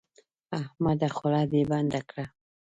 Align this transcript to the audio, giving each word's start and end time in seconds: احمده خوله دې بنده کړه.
احمده 0.59 1.07
خوله 1.15 1.43
دې 1.51 1.61
بنده 1.71 2.01
کړه. 2.09 2.25